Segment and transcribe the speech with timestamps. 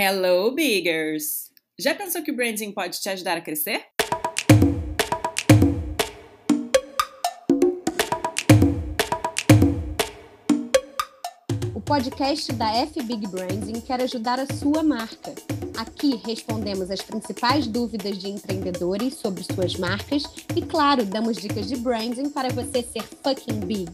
[0.00, 1.50] Hello, Biggers!
[1.76, 3.84] Já pensou que o branding pode te ajudar a crescer?
[11.74, 15.34] O podcast da F Big Branding quer ajudar a sua marca.
[15.76, 20.22] Aqui respondemos as principais dúvidas de empreendedores sobre suas marcas
[20.54, 23.90] e, claro, damos dicas de branding para você ser fucking big.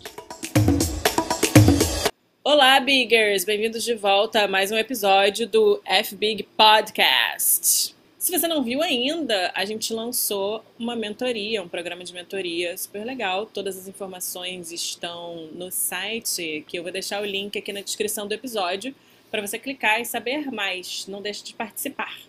[2.47, 3.43] Olá, Biggers!
[3.43, 7.97] Bem-vindos de volta a mais um episódio do F-Big Podcast.
[8.19, 13.03] Se você não viu ainda, a gente lançou uma mentoria, um programa de mentoria super
[13.03, 13.47] legal.
[13.47, 18.29] Todas as informações estão no site, que eu vou deixar o link aqui na descrição
[18.29, 18.95] do episódio
[19.31, 21.07] para você clicar e saber mais.
[21.09, 22.21] Não deixe de participar.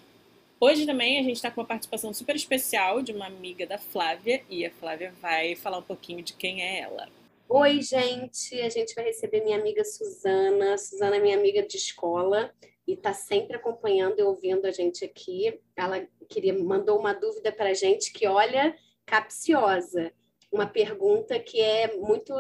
[0.62, 4.42] Hoje também a gente está com uma participação super especial de uma amiga da Flávia
[4.50, 7.10] e a Flávia vai falar um pouquinho de quem é ela.
[7.48, 8.60] Oi, gente.
[8.62, 10.78] A gente vai receber minha amiga Suzana.
[10.80, 12.52] Suzana é minha amiga de escola
[12.88, 15.62] e está sempre acompanhando e ouvindo a gente aqui.
[15.76, 20.12] Ela queria mandou uma dúvida para a gente que, olha, capciosa.
[20.52, 22.34] Uma pergunta que é muito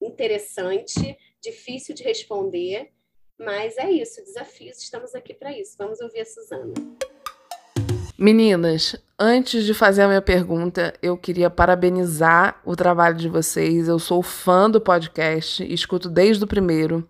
[0.00, 2.92] interessante, difícil de responder,
[3.38, 5.76] mas é isso, desafios, estamos aqui para isso.
[5.78, 6.74] Vamos ouvir a Suzana.
[8.22, 13.88] Meninas, antes de fazer a minha pergunta, eu queria parabenizar o trabalho de vocês.
[13.88, 17.04] Eu sou fã do podcast, escuto desde o primeiro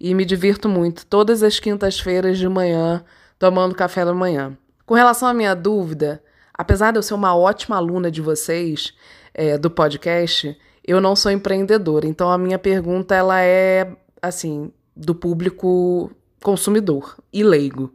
[0.00, 3.04] e me divirto muito todas as quintas-feiras de manhã,
[3.38, 4.56] tomando café da manhã.
[4.86, 6.22] Com relação à minha dúvida,
[6.54, 8.94] apesar de eu ser uma ótima aluna de vocês
[9.34, 12.06] é, do podcast, eu não sou empreendedora.
[12.06, 16.10] Então a minha pergunta ela é assim do público
[16.42, 17.92] consumidor e leigo.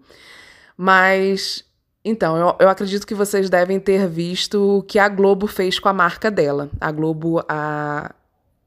[0.78, 1.68] Mas
[2.04, 5.90] então, eu, eu acredito que vocês devem ter visto o que a Globo fez com
[5.90, 8.14] a marca dela, a Globo, a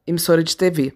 [0.06, 0.94] emissora de TV.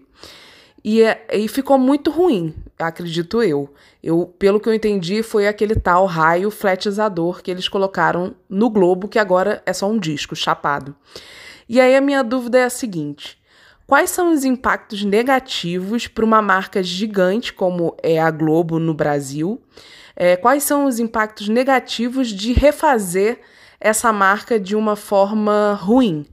[0.83, 3.73] E, é, e ficou muito ruim, acredito eu.
[4.03, 4.33] eu.
[4.37, 9.19] Pelo que eu entendi, foi aquele tal raio fletizador que eles colocaram no Globo, que
[9.19, 10.95] agora é só um disco chapado.
[11.67, 13.37] E aí a minha dúvida é a seguinte:
[13.85, 19.61] quais são os impactos negativos para uma marca gigante como é a Globo no Brasil?
[20.19, 23.39] É, quais são os impactos negativos de refazer
[23.79, 26.25] essa marca de uma forma ruim?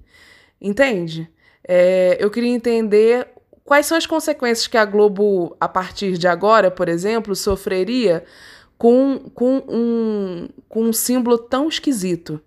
[0.59, 1.31] Entende?
[1.69, 3.29] É, eu queria entender
[3.63, 8.25] quais são as consequências que a Globo, a partir de agora, por exemplo, sofreria
[8.79, 12.41] com, com, um, com um símbolo tão esquisito.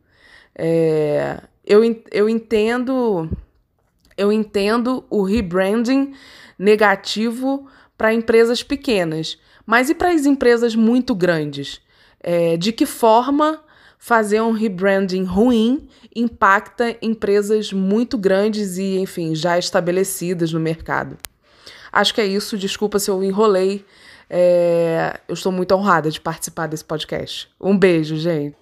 [0.55, 3.29] É, eu, eu entendo
[4.17, 6.15] eu entendo o rebranding
[6.57, 9.37] negativo para empresas pequenas,
[9.67, 11.81] mas e para as empresas muito grandes?
[12.21, 13.61] É, de que forma
[13.99, 21.17] fazer um rebranding ruim impacta empresas muito grandes e, enfim, já estabelecidas no mercado?
[21.91, 22.57] Acho que é isso.
[22.57, 23.85] Desculpa se eu enrolei.
[24.29, 27.49] É, eu estou muito honrada de participar desse podcast.
[27.59, 28.55] Um beijo, gente.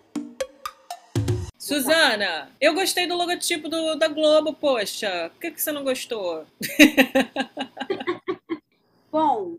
[1.57, 5.29] Suzana, eu gostei do logotipo do, da Globo, poxa.
[5.33, 6.45] Por que, que você não gostou?
[9.11, 9.57] Bom,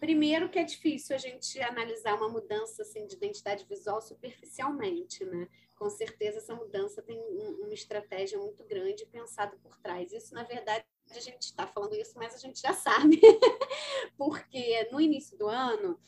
[0.00, 5.48] Primeiro que é difícil a gente analisar uma mudança assim, de identidade visual superficialmente, né?
[5.76, 10.12] Com certeza essa mudança tem um, uma estratégia muito grande pensada por trás.
[10.12, 13.20] Isso, na verdade, a gente está falando isso, mas a gente já sabe.
[14.16, 15.98] Porque no início do ano,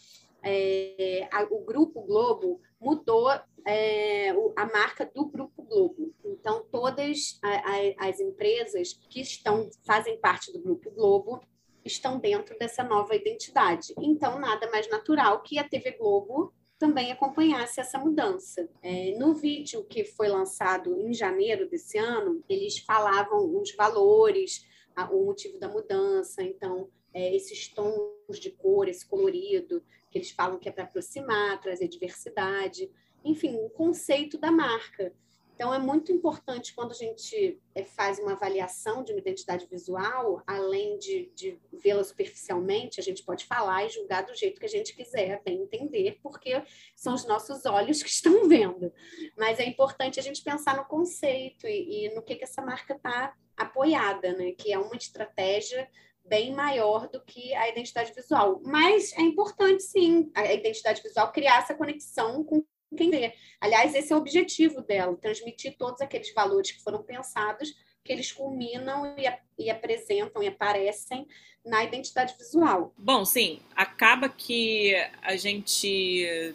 [0.43, 3.29] é, a, o Grupo Globo mudou
[3.67, 6.15] é, a marca do Grupo Globo.
[6.25, 11.41] Então, todas a, a, as empresas que estão fazem parte do Grupo Globo
[11.85, 13.95] estão dentro dessa nova identidade.
[13.99, 18.67] Então, nada mais natural que a TV Globo também acompanhasse essa mudança.
[18.83, 25.05] É, no vídeo que foi lançado em janeiro desse ano, eles falavam os valores, a,
[25.11, 30.59] o motivo da mudança, então, é, esses tons de cor, esse colorido, que eles falam
[30.59, 32.91] que é para aproximar, trazer diversidade,
[33.25, 35.13] enfim, o conceito da marca.
[35.61, 40.43] Então, é muito importante quando a gente eh, faz uma avaliação de uma identidade visual,
[40.47, 44.71] além de, de vê-la superficialmente, a gente pode falar e julgar do jeito que a
[44.71, 46.63] gente quiser, bem entender, porque
[46.97, 48.91] são os nossos olhos que estão vendo.
[49.37, 52.95] Mas é importante a gente pensar no conceito e, e no que, que essa marca
[52.95, 54.53] está apoiada, né?
[54.53, 55.87] que é uma estratégia
[56.25, 58.63] bem maior do que a identidade visual.
[58.65, 62.65] Mas é importante, sim, a identidade visual criar essa conexão com
[62.97, 63.35] quem vê.
[63.61, 68.33] Aliás, esse é o objetivo dela, transmitir todos aqueles valores que foram pensados, que eles
[68.33, 71.27] culminam e, e apresentam e aparecem
[71.65, 72.93] na identidade visual.
[72.97, 76.55] Bom, sim, acaba que a gente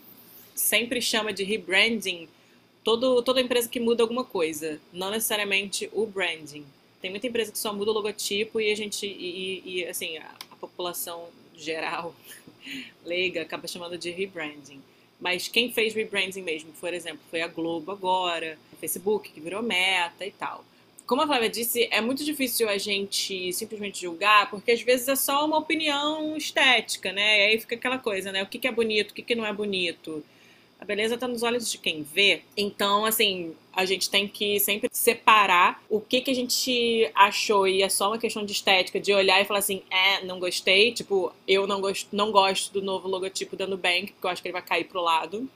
[0.55, 2.27] sempre chama de rebranding
[2.83, 6.65] todo, toda empresa que muda alguma coisa, não necessariamente o branding.
[7.01, 10.35] Tem muita empresa que só muda o logotipo e a gente, e, e assim, a,
[10.51, 12.15] a população geral
[13.05, 14.81] leiga acaba chamando de rebranding.
[15.19, 19.61] Mas quem fez rebranding mesmo, por exemplo, foi a Globo agora, o Facebook, que virou
[19.61, 20.63] meta e tal.
[21.05, 25.15] Como a Flávia disse, é muito difícil a gente simplesmente julgar, porque às vezes é
[25.15, 27.39] só uma opinião estética, né?
[27.39, 28.41] E aí fica aquela coisa, né?
[28.41, 30.23] O que é bonito, o que não é bonito.
[30.85, 32.43] A beleza está nos olhos de quem vê.
[32.55, 37.81] Então, assim, a gente tem que sempre separar o que, que a gente achou e
[37.81, 40.93] é só uma questão de estética, de olhar e falar assim, é, não gostei.
[40.93, 44.47] Tipo, eu não gosto, não gosto do novo logotipo da Nubank, porque eu acho que
[44.47, 45.49] ele vai cair pro lado.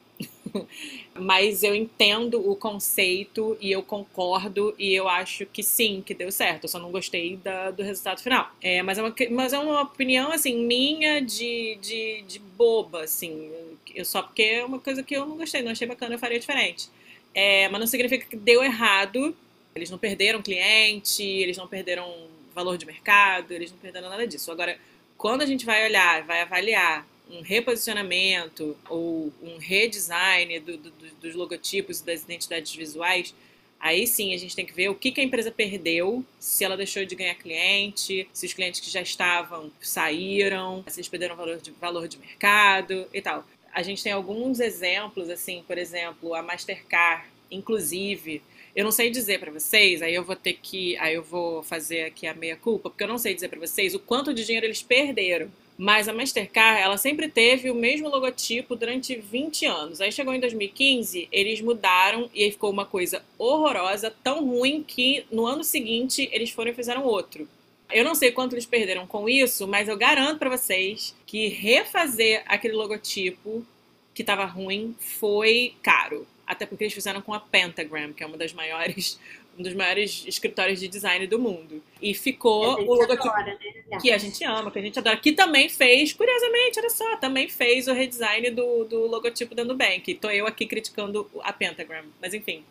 [1.14, 6.32] Mas eu entendo o conceito e eu concordo e eu acho que sim, que deu
[6.32, 6.64] certo.
[6.64, 8.52] Eu só não gostei da, do resultado final.
[8.62, 13.52] É, mas, é uma, mas é uma opinião, assim, minha de, de, de boba, assim.
[13.94, 16.40] Eu, só porque é uma coisa que eu não gostei, não achei bacana, eu faria
[16.40, 16.90] diferente.
[17.34, 19.36] É, mas não significa que deu errado.
[19.76, 22.12] Eles não perderam cliente, eles não perderam
[22.54, 24.52] valor de mercado, eles não perderam nada disso.
[24.52, 24.78] Agora,
[25.18, 30.92] quando a gente vai olhar, vai avaliar um reposicionamento ou um redesign do, do,
[31.22, 33.34] dos logotipos e das identidades visuais,
[33.80, 36.76] aí sim a gente tem que ver o que, que a empresa perdeu, se ela
[36.76, 41.58] deixou de ganhar cliente, se os clientes que já estavam saíram, se eles perderam valor
[41.58, 43.46] de, valor de mercado e tal.
[43.72, 48.42] A gente tem alguns exemplos, assim, por exemplo, a Mastercard, inclusive,
[48.76, 52.04] eu não sei dizer para vocês, aí eu vou ter que, aí eu vou fazer
[52.04, 54.66] aqui a meia culpa, porque eu não sei dizer para vocês o quanto de dinheiro
[54.66, 60.02] eles perderam mas a Mastercard, ela sempre teve o mesmo logotipo durante 20 anos.
[60.02, 65.26] Aí chegou em 2015, eles mudaram e aí ficou uma coisa horrorosa, tão ruim que
[65.32, 67.48] no ano seguinte eles foram e fizeram outro.
[67.90, 72.44] Eu não sei quanto eles perderam com isso, mas eu garanto para vocês que refazer
[72.46, 73.66] aquele logotipo
[74.14, 76.28] que estava ruim foi caro.
[76.46, 79.18] Até porque eles fizeram com a Pentagram, que é uma das maiores
[79.60, 81.84] um dos maiores escritórios de design do mundo.
[82.02, 83.60] E ficou o logotipo adora,
[83.92, 83.98] né?
[84.02, 85.18] que a gente ama, que a gente adora.
[85.18, 90.14] Que também fez, curiosamente, olha só, também fez o redesign do, do logotipo da Nubank.
[90.16, 92.64] Tô eu aqui criticando a Pentagram, mas enfim.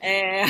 [0.00, 0.44] É...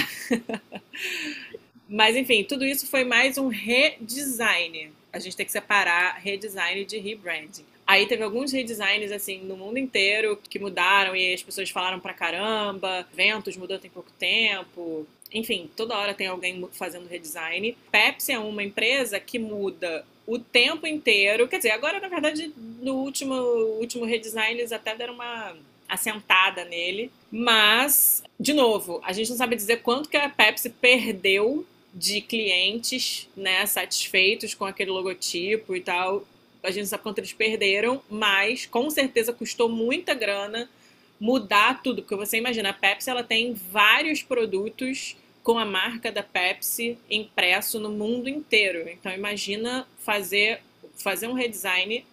[1.89, 4.93] mas enfim, tudo isso foi mais um redesign.
[5.13, 7.72] A gente tem que separar redesign de rebranding.
[7.87, 12.15] Aí teve alguns redesigns, assim, no mundo inteiro que mudaram e as pessoas falaram pra
[12.15, 13.07] caramba.
[13.13, 15.07] Ventos mudou tem pouco tempo.
[15.33, 17.77] Enfim, toda hora tem alguém fazendo redesign.
[17.91, 21.49] Pepsi é uma empresa que muda o tempo inteiro.
[21.49, 25.57] Quer dizer, agora, na verdade, no último, último redesign, eles até deram uma
[25.89, 27.11] assentada nele.
[27.31, 33.29] Mas, de novo, a gente não sabe dizer quanto que a Pepsi perdeu de clientes,
[33.37, 36.25] né, satisfeitos com aquele logotipo e tal.
[36.63, 40.69] A gente sabe quanto eles perderam, mas com certeza custou muita grana
[41.19, 46.23] mudar tudo, porque você imagina, a Pepsi ela tem vários produtos com a marca da
[46.23, 48.89] Pepsi impresso no mundo inteiro.
[48.89, 50.61] Então imagina fazer
[50.97, 52.05] fazer um redesign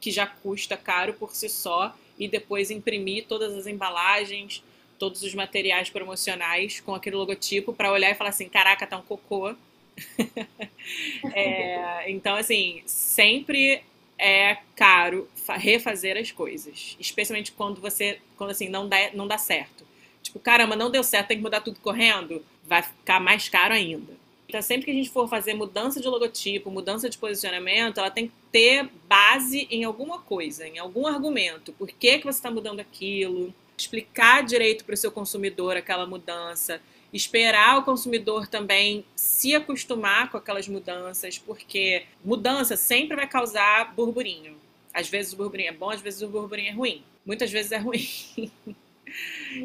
[0.00, 4.62] que já custa caro por si só e depois imprimir todas as embalagens,
[4.98, 9.02] todos os materiais promocionais com aquele logotipo para olhar e falar assim, caraca, tá um
[9.02, 9.54] cocô.
[11.34, 13.82] é, então assim, sempre
[14.18, 19.86] é caro refazer as coisas, especialmente quando você quando assim não dá não dá certo.
[20.22, 24.12] Tipo, caramba, não deu certo, tem que mudar tudo correndo vai ficar mais caro ainda.
[24.46, 28.28] Então, sempre que a gente for fazer mudança de logotipo, mudança de posicionamento, ela tem
[28.28, 31.72] que ter base em alguma coisa, em algum argumento.
[31.72, 33.52] Por que, que você está mudando aquilo?
[33.76, 36.80] Explicar direito para o seu consumidor aquela mudança.
[37.12, 44.56] Esperar o consumidor também se acostumar com aquelas mudanças, porque mudança sempre vai causar burburinho.
[44.92, 47.02] Às vezes o burburinho é bom, às vezes o burburinho é ruim.
[47.24, 48.06] Muitas vezes é ruim.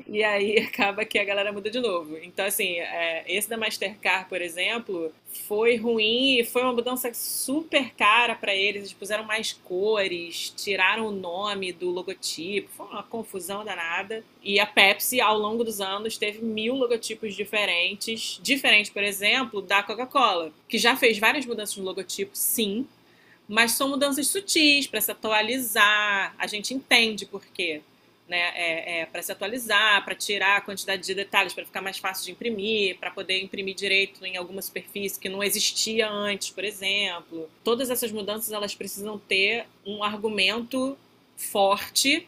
[0.08, 2.18] E aí acaba que a galera muda de novo.
[2.18, 5.12] Então, assim, é, esse da Mastercard, por exemplo,
[5.48, 8.84] foi ruim e foi uma mudança super cara para eles.
[8.84, 14.24] Eles puseram mais cores, tiraram o nome do logotipo, foi uma confusão danada.
[14.42, 18.40] E a Pepsi, ao longo dos anos, teve mil logotipos diferentes.
[18.42, 22.88] Diferente, por exemplo, da Coca-Cola, que já fez várias mudanças no logotipo, sim,
[23.48, 26.34] mas são mudanças sutis para se atualizar.
[26.38, 27.82] A gente entende por quê
[28.28, 31.98] né, é, é, para se atualizar, para tirar a quantidade de detalhes, para ficar mais
[31.98, 36.64] fácil de imprimir, para poder imprimir direito em alguma superfície que não existia antes, por
[36.64, 37.50] exemplo.
[37.64, 40.98] Todas essas mudanças elas precisam ter um argumento
[41.36, 42.28] forte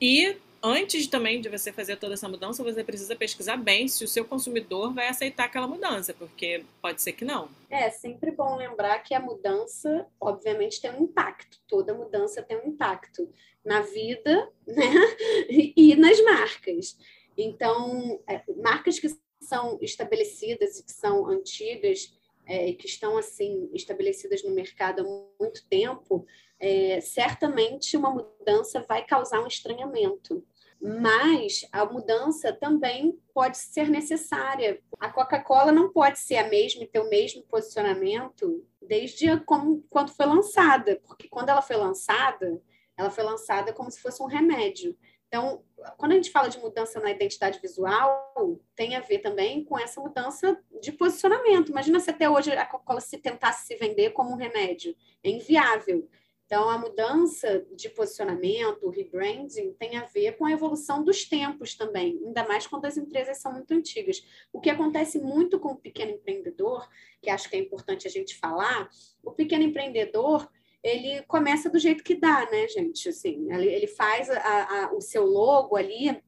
[0.00, 4.08] e antes também de você fazer toda essa mudança, você precisa pesquisar bem se o
[4.08, 7.50] seu consumidor vai aceitar aquela mudança, porque pode ser que não.
[7.68, 11.60] É sempre bom lembrar que a mudança, obviamente, tem um impacto.
[11.68, 13.30] Toda mudança tem um impacto
[13.62, 14.84] na vida né?
[15.76, 16.96] e nas marcas.
[17.36, 19.08] Então, é, marcas que
[19.40, 22.16] são estabelecidas e que são antigas
[22.46, 26.26] é, que estão assim estabelecidas no mercado há muito tempo,
[26.58, 30.42] é, certamente uma mudança vai causar um estranhamento
[30.80, 34.80] Mas a mudança também pode ser necessária.
[35.00, 40.10] A Coca-Cola não pode ser a mesma e ter o mesmo posicionamento desde como, quando
[40.10, 42.60] foi lançada, porque quando ela foi lançada,
[42.96, 44.96] ela foi lançada como se fosse um remédio.
[45.26, 45.64] Então,
[45.96, 50.00] quando a gente fala de mudança na identidade visual, tem a ver também com essa
[50.00, 51.70] mudança de posicionamento.
[51.70, 54.94] Imagina se até hoje a Coca-Cola se tentasse se vender como um remédio.
[55.24, 56.08] É inviável.
[56.46, 61.74] Então, a mudança de posicionamento, o rebranding, tem a ver com a evolução dos tempos
[61.74, 64.22] também, ainda mais quando as empresas são muito antigas.
[64.52, 66.86] O que acontece muito com o pequeno empreendedor,
[67.22, 68.90] que acho que é importante a gente falar,
[69.22, 70.48] o pequeno empreendedor,
[70.82, 73.08] ele começa do jeito que dá, né, gente?
[73.08, 76.22] Assim, ele, faz a, a, o seu logo ali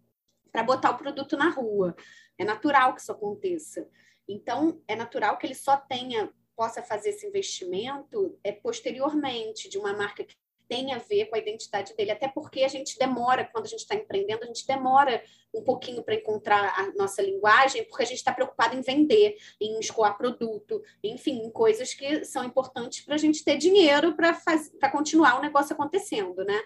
[0.50, 1.94] para botar o produto na rua.
[2.38, 3.86] É natural que isso aconteça.
[4.26, 9.92] Então, é natural que ele só tenha possa fazer esse investimento é posteriormente de uma
[9.92, 10.34] marca que
[10.68, 13.80] tem a ver com a identidade dele, até porque a gente demora, quando a gente
[13.80, 15.22] está empreendendo, a gente demora
[15.54, 19.78] um pouquinho para encontrar a nossa linguagem, porque a gente está preocupado em vender, em
[19.78, 25.38] escoar produto, enfim, em coisas que são importantes para a gente ter dinheiro para continuar
[25.38, 26.60] o negócio acontecendo, né?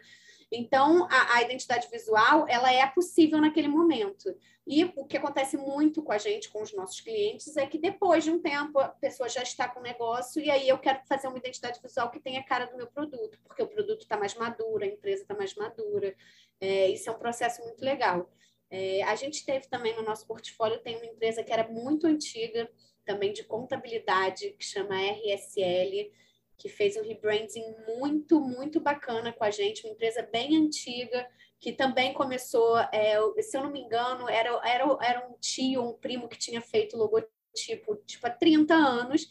[0.52, 4.35] Então, a, a, identidade visual, ela é possível naquele momento.
[4.66, 8.25] E o que acontece muito com a gente, com os nossos clientes, é que depois
[8.25, 11.28] de um tempo a pessoa já está com o negócio e aí eu quero fazer
[11.28, 14.35] uma identidade visual que tenha a cara do meu produto, porque o produto está mais
[14.35, 16.14] maduro, a empresa está mais madura.
[16.61, 18.28] É, isso é um processo muito legal.
[18.71, 22.71] É, a gente teve também no nosso portfólio, tem uma empresa que era muito antiga,
[23.04, 26.12] também de contabilidade, que chama RSL,
[26.61, 31.26] que fez um rebranding muito, muito bacana com a gente, uma empresa bem antiga,
[31.59, 35.95] que também começou, é, se eu não me engano, era, era, era um tio, um
[35.95, 39.26] primo que tinha feito logotipo tipo, há 30 anos.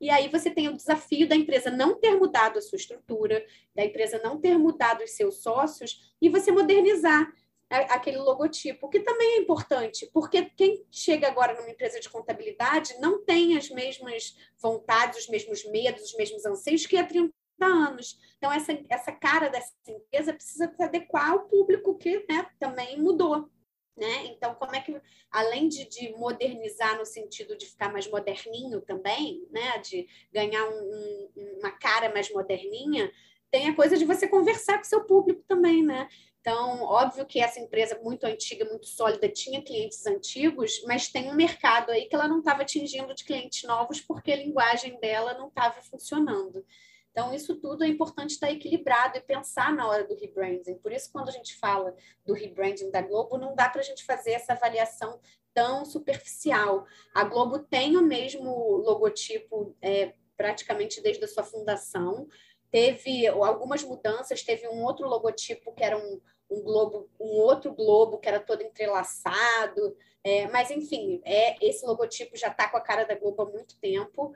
[0.00, 3.84] E aí você tem o desafio da empresa não ter mudado a sua estrutura, da
[3.84, 7.32] empresa não ter mudado os seus sócios e você modernizar
[7.70, 13.24] aquele logotipo, que também é importante, porque quem chega agora numa empresa de contabilidade não
[13.24, 18.18] tem as mesmas vontades, os mesmos medos, os mesmos anseios que há 30 anos.
[18.38, 23.48] Então, essa, essa cara dessa empresa precisa se adequar ao público que né, também mudou.
[23.96, 24.26] Né?
[24.26, 24.98] Então, como é que,
[25.30, 29.78] além de, de, modernizar no sentido de ficar mais moderninho também, né?
[29.78, 33.12] de ganhar um, um, uma cara mais moderninha,
[33.50, 36.08] tem a coisa de você conversar com seu público também, né?
[36.40, 41.34] Então, óbvio que essa empresa muito antiga, muito sólida, tinha clientes antigos, mas tem um
[41.34, 45.48] mercado aí que ela não estava atingindo de clientes novos porque a linguagem dela não
[45.48, 46.64] estava funcionando.
[47.10, 50.76] Então, isso tudo é importante estar equilibrado e pensar na hora do rebranding.
[50.76, 54.04] Por isso, quando a gente fala do rebranding da Globo, não dá para a gente
[54.04, 55.20] fazer essa avaliação
[55.52, 56.86] tão superficial.
[57.12, 62.26] A Globo tem o mesmo logotipo é, praticamente desde a sua fundação,
[62.70, 68.18] teve algumas mudanças, teve um outro logotipo que era um, um globo, um outro globo
[68.18, 73.04] que era todo entrelaçado, é, mas enfim, é esse logotipo já está com a cara
[73.04, 74.34] da Globo há muito tempo,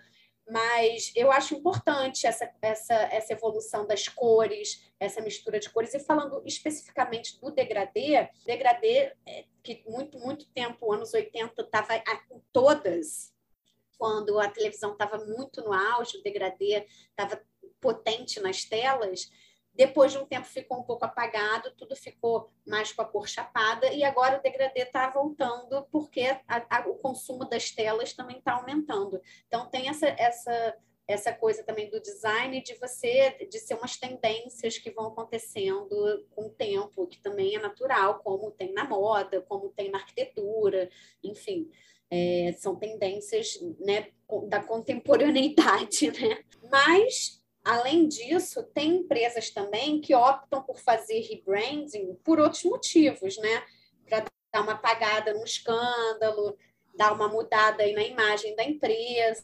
[0.49, 5.99] mas eu acho importante essa, essa, essa evolução das cores, essa mistura de cores, e
[5.99, 13.33] falando especificamente do degradê, degradê é, que muito, muito tempo, anos 80, estava em todas,
[13.97, 17.43] quando a televisão estava muito no auge, o degradê estava
[17.85, 19.31] potente nas telas,
[19.75, 23.93] depois de um tempo ficou um pouco apagado, tudo ficou mais com a cor chapada,
[23.93, 28.53] e agora o degradê está voltando porque a, a, o consumo das telas também está
[28.53, 29.21] aumentando.
[29.49, 30.77] Então, tem essa, essa,
[31.09, 36.47] essa coisa também do design de você, de ser umas tendências que vão acontecendo com
[36.47, 40.89] o tempo, que também é natural, como tem na moda, como tem na arquitetura,
[41.23, 41.69] enfim.
[42.09, 44.13] É, são tendências né,
[44.49, 46.45] da contemporaneidade, né?
[46.71, 53.65] Mas Além disso, tem empresas também que optam por fazer rebranding por outros motivos, né?
[54.07, 56.59] Para dar uma apagada no escândalo,
[56.95, 59.43] dar uma mudada aí na imagem da empresa.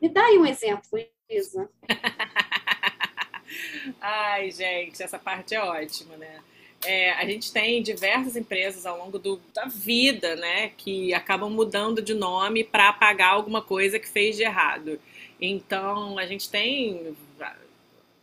[0.00, 0.98] Me dá aí um exemplo,
[1.30, 1.70] Isa.
[4.00, 6.42] Ai, gente, essa parte é ótima, né?
[6.84, 12.02] É, a gente tem diversas empresas ao longo do, da vida, né, que acabam mudando
[12.02, 15.00] de nome para apagar alguma coisa que fez de errado.
[15.44, 17.16] Então, a gente tem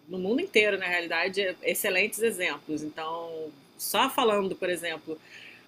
[0.07, 2.81] no mundo inteiro, na realidade, excelentes exemplos.
[2.81, 5.19] Então, só falando, por exemplo,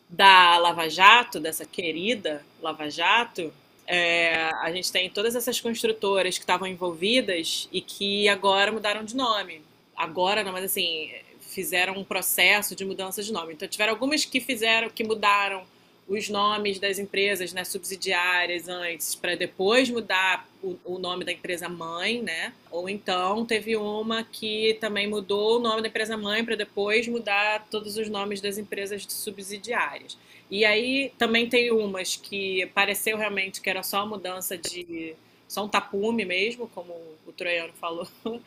[0.08, 3.54] da Lava Jato, dessa querida Lava Jato,
[3.86, 9.14] é, a gente tem todas essas construtoras que estavam envolvidas e que agora mudaram de
[9.14, 9.62] nome.
[9.94, 13.54] Agora, não, mas assim, fizeram um processo de mudança de nome.
[13.54, 15.66] Então, tiveram algumas que fizeram, que mudaram
[16.12, 21.70] os nomes das empresas né, subsidiárias antes, para depois mudar o, o, nome da empresa
[21.70, 22.52] mãe, né?
[22.70, 27.66] Ou então teve uma que também mudou o nome da empresa mãe para depois mudar
[27.72, 30.18] todos os nomes das empresas subsidiárias.
[30.50, 35.16] E aí também tem umas que pareceu realmente que era só mudança de.
[35.48, 36.92] só um tapume mesmo, como
[37.26, 38.06] o Troiano falou,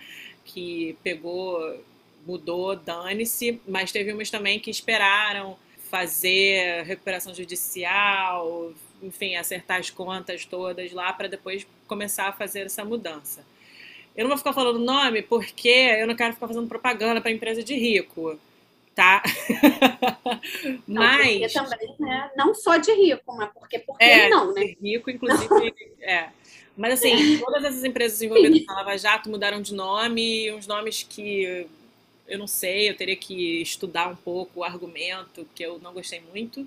[0.44, 1.82] que pegou,
[2.26, 5.56] mudou, dane-se, mas teve umas também que esperaram
[5.94, 12.84] fazer recuperação judicial, enfim, acertar as contas todas lá para depois começar a fazer essa
[12.84, 13.46] mudança.
[14.16, 17.62] Eu não vou ficar falando nome porque eu não quero ficar fazendo propaganda para empresa
[17.62, 18.36] de rico,
[18.92, 19.22] tá?
[20.86, 22.30] Não, mas também, né?
[22.36, 24.74] Não só de rico, mas porque porque é, não, né?
[24.80, 26.28] Rico, inclusive, é.
[26.76, 31.66] Mas assim, todas essas empresas envolvidas na Lava Jato mudaram de nome, uns nomes que
[32.26, 36.20] eu não sei, eu teria que estudar um pouco o argumento, que eu não gostei
[36.20, 36.66] muito.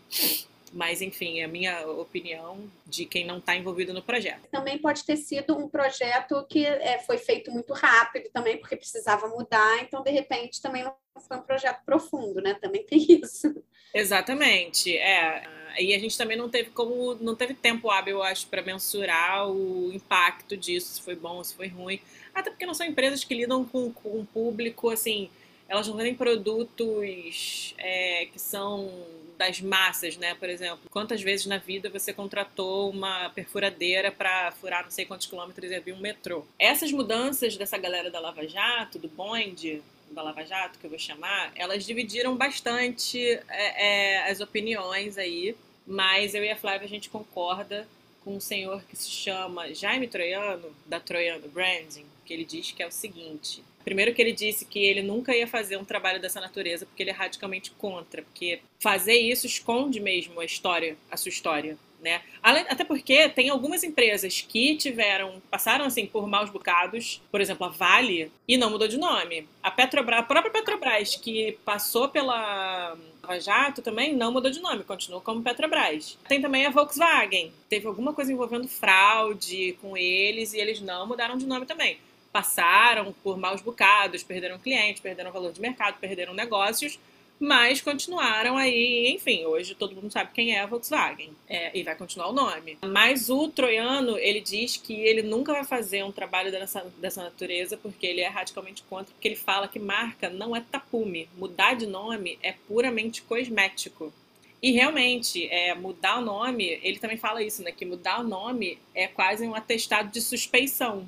[0.73, 4.47] Mas, enfim, é a minha opinião de quem não está envolvido no projeto.
[4.51, 9.27] Também pode ter sido um projeto que é, foi feito muito rápido também, porque precisava
[9.27, 10.93] mudar, então, de repente, também não
[11.27, 12.53] foi um projeto profundo, né?
[12.55, 13.63] Também tem isso.
[13.93, 15.43] Exatamente, é.
[15.79, 19.49] E a gente também não teve como, não teve tempo hábil, eu acho, para mensurar
[19.49, 22.01] o impacto disso, se foi bom, se foi ruim.
[22.33, 25.29] Até porque não são empresas que lidam com, com um público, assim,
[25.67, 28.91] elas não vendem produtos é, que são
[29.37, 30.33] das massas, né?
[30.35, 35.27] Por exemplo, quantas vezes na vida você contratou uma perfuradeira para furar não sei quantos
[35.27, 36.43] quilômetros e havia um metrô?
[36.57, 39.81] Essas mudanças dessa galera da Lava Jato, do bonde,
[40.11, 45.55] da Lava Jato, que eu vou chamar, elas dividiram bastante é, é, as opiniões aí,
[45.85, 47.87] mas eu e a Flávia a gente concorda
[48.23, 52.83] com um senhor que se chama Jaime Troiano, da Troiano Branding, que ele diz que
[52.83, 56.41] é o seguinte: Primeiro que ele disse que ele nunca ia fazer um trabalho dessa
[56.41, 61.29] natureza porque ele é radicalmente contra, porque fazer isso esconde mesmo a história, a sua
[61.29, 62.21] história, né?
[62.43, 67.69] Até porque tem algumas empresas que tiveram, passaram assim por maus bocados, por exemplo, a
[67.69, 69.47] Vale, e não mudou de nome.
[69.63, 74.83] A Petrobras, a própria Petrobras, que passou pela Lava Jato também não mudou de nome,
[74.83, 76.17] continuou como Petrobras.
[76.27, 81.37] Tem também a Volkswagen, teve alguma coisa envolvendo fraude com eles e eles não mudaram
[81.37, 81.97] de nome também
[82.37, 86.99] passaram por maus bocados, perderam clientes, perderam valor de mercado, perderam negócios,
[87.39, 91.95] mas continuaram aí, enfim, hoje todo mundo sabe quem é a Volkswagen é, e vai
[91.95, 92.77] continuar o nome.
[92.85, 97.75] Mas o troiano, ele diz que ele nunca vai fazer um trabalho dessa, dessa natureza
[97.75, 101.87] porque ele é radicalmente contra, porque ele fala que marca não é tapume, mudar de
[101.87, 104.13] nome é puramente cosmético.
[104.61, 107.71] E realmente, é, mudar o nome, ele também fala isso, né?
[107.71, 111.07] Que mudar o nome é quase um atestado de suspeição.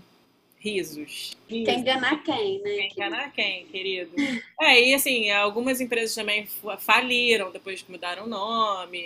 [0.59, 1.37] Risos.
[1.47, 1.65] Risos.
[1.65, 2.75] Quer enganar quem, né?
[2.75, 4.13] Quer enganar quem, querido?
[4.59, 6.45] é, e assim, algumas empresas também
[6.79, 8.99] faliram depois que mudaram o nome,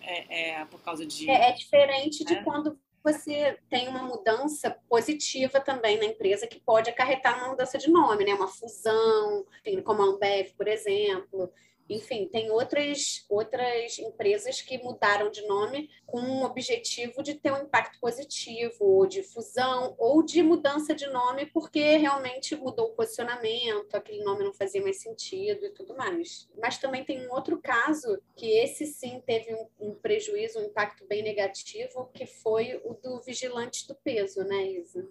[0.00, 1.28] é, é por causa de.
[1.28, 2.42] É, é diferente de é.
[2.44, 7.90] quando você tem uma mudança positiva também na empresa que pode acarretar uma mudança de
[7.90, 8.34] nome, né?
[8.34, 9.44] Uma fusão,
[9.84, 11.50] como a Ambev, por exemplo.
[11.90, 17.64] Enfim, tem outras, outras empresas que mudaram de nome com o objetivo de ter um
[17.64, 23.96] impacto positivo, ou de fusão, ou de mudança de nome, porque realmente mudou o posicionamento,
[23.96, 26.48] aquele nome não fazia mais sentido e tudo mais.
[26.56, 31.04] Mas também tem um outro caso, que esse sim teve um, um prejuízo, um impacto
[31.06, 35.08] bem negativo, que foi o do Vigilante do Peso, né, Isa?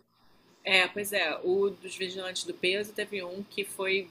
[0.63, 1.38] É, pois é.
[1.44, 4.10] O dos Vigilantes do Peso teve um que foi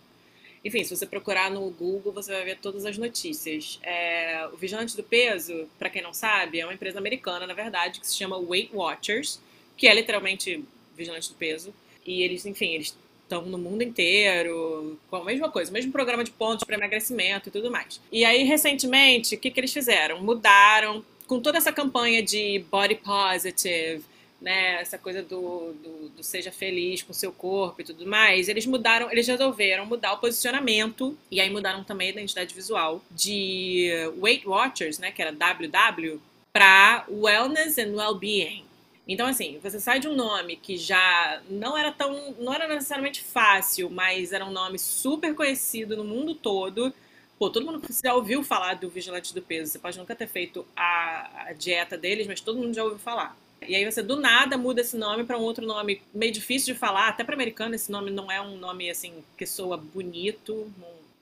[0.64, 3.78] enfim, se você procurar no Google, você vai ver todas as notícias.
[3.82, 8.00] É, o Vigilante do Peso, para quem não sabe, é uma empresa americana, na verdade,
[8.00, 9.40] que se chama Weight Watchers,
[9.76, 10.64] que é literalmente
[10.96, 11.72] Vigilante do Peso.
[12.04, 16.24] E eles, enfim, eles estão no mundo inteiro, com a mesma coisa, o mesmo programa
[16.24, 18.00] de pontos para emagrecimento e tudo mais.
[18.10, 20.22] E aí, recentemente, o que, que eles fizeram?
[20.22, 24.02] Mudaram, com toda essa campanha de body positive,
[24.40, 28.66] né, essa coisa do, do, do, seja feliz com seu corpo e tudo mais, eles
[28.66, 34.46] mudaram, eles resolveram mudar o posicionamento e aí mudaram também a identidade visual de Weight
[34.46, 36.20] Watchers, né, que era WW,
[36.52, 38.64] para Wellness and Wellbeing.
[39.06, 42.34] Então, assim, você sai de um nome que já não era tão.
[42.38, 46.92] não era necessariamente fácil, mas era um nome super conhecido no mundo todo.
[47.38, 49.72] Pô, todo mundo já ouviu falar do Vigilante do Peso.
[49.72, 53.34] Você pode nunca ter feito a, a dieta deles, mas todo mundo já ouviu falar.
[53.66, 56.78] E aí você do nada muda esse nome para um outro nome meio difícil de
[56.78, 60.70] falar, até para americano esse nome não é um nome assim que soa bonito,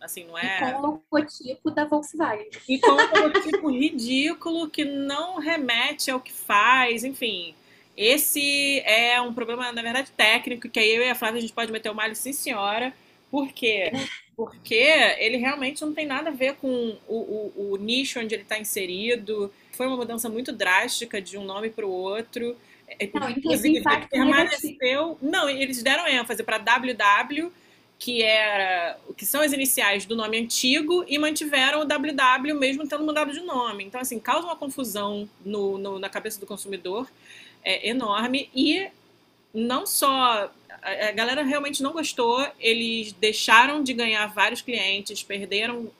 [0.01, 0.57] assim, não é.
[0.57, 2.49] E com o logotipo da Volkswagen.
[2.69, 7.55] E com um logotipo ridículo que não remete ao que faz, enfim.
[7.97, 11.53] Esse é um problema, na verdade, técnico, que aí eu e a Flávia a gente
[11.53, 12.93] pode meter o malho, sim, senhora,
[13.31, 13.91] porque
[14.37, 14.75] porque
[15.19, 18.59] ele realmente não tem nada a ver com o, o, o nicho onde ele está
[18.59, 19.51] inserido.
[19.73, 22.55] Foi uma mudança muito drástica de um nome para o outro.
[22.87, 25.19] É, não, inclusive, permaneceu.
[25.23, 27.51] Não, eles deram ênfase para WW,
[27.99, 33.05] que era que são as iniciais do nome antigo, e mantiveram o WW mesmo tendo
[33.05, 33.85] mudado de nome.
[33.85, 37.11] Então, assim, causa uma confusão no, no na cabeça do consumidor
[37.65, 38.51] é, enorme.
[38.55, 38.87] E
[39.55, 40.53] não só.
[40.87, 45.91] A galera realmente não gostou, eles deixaram de ganhar vários clientes, perderam,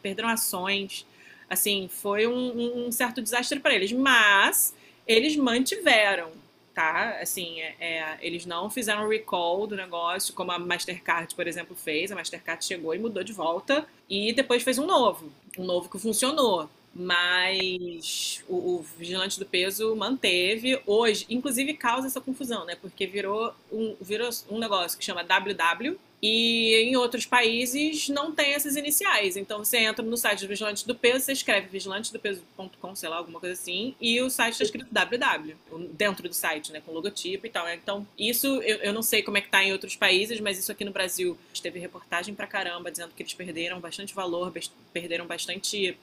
[0.00, 1.06] perderam ações.
[1.48, 3.92] Assim, foi um, um certo desastre para eles.
[3.92, 4.74] Mas
[5.06, 6.30] eles mantiveram,
[6.74, 7.18] tá?
[7.20, 12.10] Assim, é, é, eles não fizeram recall do negócio, como a Mastercard, por exemplo, fez.
[12.10, 15.98] A Mastercard chegou e mudou de volta e depois fez um novo, um novo que
[15.98, 16.70] funcionou.
[16.98, 22.74] Mas o, o vigilante do peso manteve hoje, inclusive causa essa confusão, né?
[22.74, 28.52] Porque virou um, virou um negócio que chama WW, e em outros países não tem
[28.52, 29.36] essas iniciais.
[29.36, 33.38] Então você entra no site do Vigilante do Peso, você escreve vigilantedopeso.com, sei lá, alguma
[33.38, 35.56] coisa assim, e o site está escrito www,
[35.92, 37.64] dentro do site, né, com logotipo e tal.
[37.64, 37.78] Né?
[37.80, 40.72] Então, isso eu, eu não sei como é que tá em outros países, mas isso
[40.72, 44.52] aqui no Brasil teve reportagem pra caramba dizendo que eles perderam bastante valor,
[44.92, 45.96] perderam bastante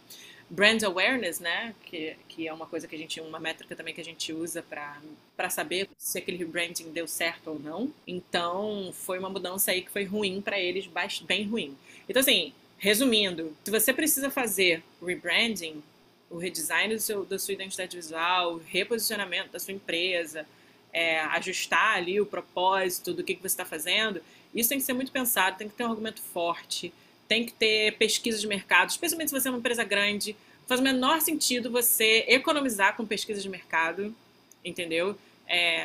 [0.50, 1.74] brand awareness, né?
[1.86, 4.64] Que, que é uma coisa que a gente, uma métrica também que a gente usa
[4.64, 7.92] para saber se aquele rebranding deu certo ou não.
[8.08, 10.90] Então, foi uma mudança aí que foi ruim para eles,
[11.26, 11.76] bem ruim.
[12.08, 15.82] Então, assim, resumindo, se você precisa fazer rebranding,
[16.30, 20.46] o redesign do seu, da sua identidade visual, o reposicionamento da sua empresa,
[20.92, 24.22] é, ajustar ali o propósito do que, que você está fazendo,
[24.54, 26.94] isso tem que ser muito pensado, tem que ter um argumento forte
[27.28, 30.36] tem que ter pesquisa de mercado, especialmente se você é uma empresa grande.
[30.68, 34.16] Faz o menor sentido você economizar com pesquisa de mercado,
[34.64, 35.18] entendeu?
[35.48, 35.84] É,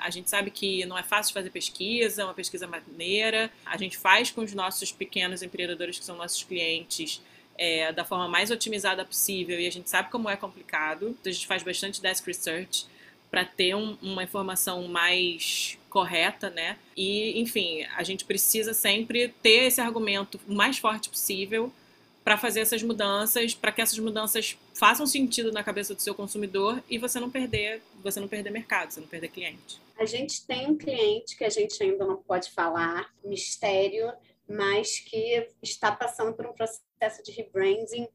[0.00, 3.50] a gente sabe que não é fácil fazer pesquisa, é uma pesquisa maneira.
[3.66, 7.20] A gente faz com os nossos pequenos empreendedores, que são nossos clientes,
[7.58, 11.08] é, da forma mais otimizada possível, e a gente sabe como é complicado.
[11.20, 12.86] Então a gente faz bastante desk research
[13.30, 16.76] para ter um, uma informação mais correta, né?
[16.96, 21.72] E, enfim, a gente precisa sempre ter esse argumento o mais forte possível
[22.22, 26.82] para fazer essas mudanças, para que essas mudanças façam sentido na cabeça do seu consumidor
[26.88, 29.80] e você não perder, você não perder mercado, você não perder cliente.
[29.98, 34.12] A gente tem um cliente que a gente ainda não pode falar, mistério,
[34.48, 38.08] mas que está passando por um processo de rebranding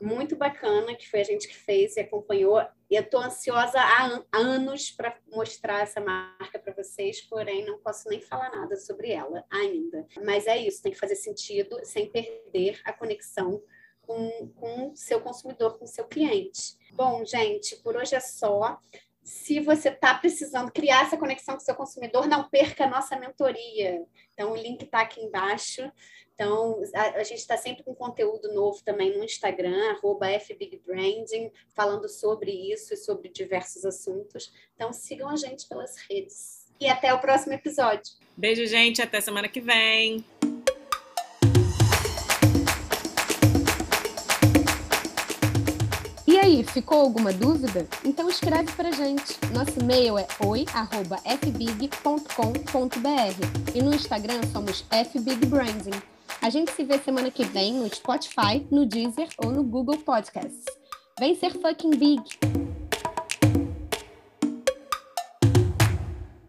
[0.00, 2.60] muito bacana, que foi a gente que fez e acompanhou.
[2.90, 8.08] E eu estou ansiosa há, anos para mostrar essa marca para vocês, porém não posso
[8.08, 10.06] nem falar nada sobre ela ainda.
[10.24, 13.62] Mas é isso, tem que fazer sentido sem perder a conexão
[14.00, 16.76] com o seu consumidor, com o seu cliente.
[16.92, 18.78] Bom, gente, por hoje é só.
[19.30, 23.16] Se você está precisando criar essa conexão com o seu consumidor, não perca a nossa
[23.16, 24.04] mentoria.
[24.34, 25.88] Então, o link está aqui embaixo.
[26.34, 29.96] Então, a, a gente está sempre com conteúdo novo também no Instagram,
[30.40, 34.52] FBigBranding, falando sobre isso e sobre diversos assuntos.
[34.74, 36.66] Então, sigam a gente pelas redes.
[36.80, 38.12] E até o próximo episódio.
[38.36, 39.00] Beijo, gente.
[39.00, 40.24] Até semana que vem.
[46.64, 47.86] Ficou alguma dúvida?
[48.04, 49.38] Então escreve pra gente.
[49.52, 50.94] Nosso e-mail é oi@fbig.com.br
[53.74, 56.00] e no Instagram somos fbigbranding.
[56.42, 60.64] A gente se vê semana que vem no Spotify, no Deezer ou no Google Podcasts.
[61.18, 62.59] Vem ser fucking big!